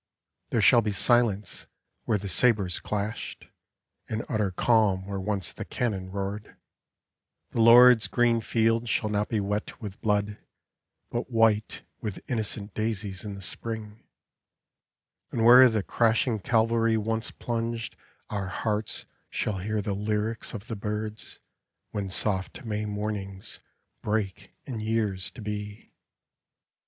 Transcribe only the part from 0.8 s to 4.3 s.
be silence where the sabers clashed, And